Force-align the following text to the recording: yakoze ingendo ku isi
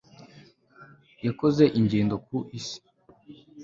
yakoze 1.25 1.63
ingendo 1.79 2.15
ku 2.25 2.37
isi 2.59 2.79